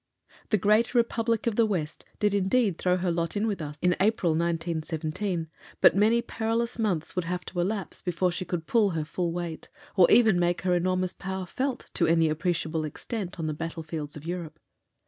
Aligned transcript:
The 0.49 0.57
Great 0.57 0.95
Republic 0.95 1.45
of 1.45 1.57
the 1.57 1.65
West 1.67 2.05
did 2.19 2.33
indeed 2.33 2.79
throw 2.79 2.93
in 2.95 2.99
her 3.01 3.11
lot 3.11 3.35
with 3.35 3.61
us 3.61 3.75
in 3.83 3.95
April, 3.99 4.31
1917, 4.31 5.47
but 5.79 5.95
many 5.95 6.23
perilous 6.23 6.79
months 6.79 7.15
would 7.15 7.25
have 7.25 7.45
to 7.45 7.59
elapse 7.59 8.01
before 8.01 8.31
she 8.31 8.43
could 8.43 8.65
pull 8.65 8.89
her 8.97 9.05
full 9.05 9.31
weight, 9.31 9.69
or 9.95 10.09
even 10.09 10.39
make 10.39 10.63
her 10.63 10.73
enormous 10.73 11.13
power 11.13 11.45
felt 11.45 11.85
to 11.93 12.07
any 12.07 12.29
appreciable 12.29 12.83
extent 12.83 13.39
on 13.39 13.45
the 13.45 13.53
battlefields 13.53 14.17
of 14.17 14.25
Europe. 14.25 14.59